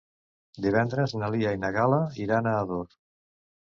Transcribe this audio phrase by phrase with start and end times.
[0.67, 2.95] Divendres na Lia i na Gal·la iran a Ador.